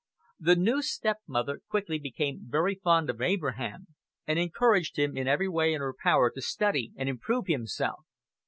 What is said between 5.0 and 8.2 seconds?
in every way in her power to study and improve himself.